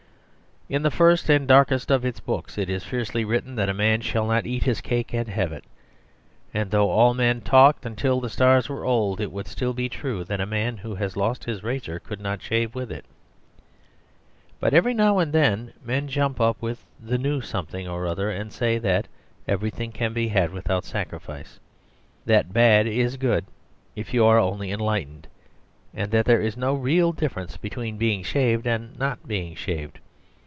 "In 0.69 0.83
the 0.83 0.89
first 0.91 1.29
and 1.29 1.49
darkest 1.49 1.91
of 1.91 2.05
its 2.05 2.21
books 2.21 2.57
it 2.57 2.69
is 2.69 2.85
fiercely 2.85 3.25
written 3.25 3.55
that 3.55 3.67
a 3.67 3.73
man 3.73 3.99
shall 3.99 4.25
not 4.25 4.45
eat 4.47 4.63
his 4.63 4.79
cake 4.79 5.13
and 5.13 5.27
have 5.27 5.51
it; 5.51 5.65
and 6.53 6.71
though 6.71 6.89
all 6.89 7.13
men 7.13 7.41
talked 7.41 7.85
until 7.85 8.21
the 8.21 8.29
stars 8.29 8.69
were 8.69 8.85
old 8.85 9.19
it 9.19 9.33
would 9.33 9.47
still 9.49 9.73
be 9.73 9.89
true 9.89 10.23
that 10.23 10.39
a 10.39 10.45
man 10.45 10.77
who 10.77 10.95
has 10.95 11.17
lost 11.17 11.43
his 11.43 11.61
razor 11.61 11.99
could 11.99 12.21
not 12.21 12.41
shave 12.41 12.73
with 12.73 12.89
it. 12.89 13.03
But 14.61 14.73
every 14.73 14.93
now 14.93 15.19
and 15.19 15.33
then 15.33 15.73
men 15.83 16.07
jump 16.07 16.39
up 16.39 16.61
with 16.61 16.85
the 17.01 17.17
new 17.17 17.41
something 17.41 17.85
or 17.85 18.05
other 18.07 18.29
and 18.31 18.53
say 18.53 18.77
that 18.77 19.09
everything 19.49 19.91
can 19.91 20.13
be 20.13 20.29
had 20.29 20.53
without 20.53 20.85
sacrifice, 20.85 21.59
that 22.25 22.53
bad 22.53 22.87
is 22.87 23.17
good 23.17 23.43
if 23.97 24.13
you 24.13 24.23
are 24.23 24.39
only 24.39 24.71
enlightened, 24.71 25.27
and 25.93 26.11
that 26.11 26.23
there 26.23 26.41
is 26.41 26.55
no 26.55 26.73
real 26.75 27.11
difference 27.11 27.57
between 27.57 27.97
being 27.97 28.23
shaved 28.23 28.65
and 28.65 28.97
not 28.97 29.27
being 29.27 29.53
shaved. 29.53 29.99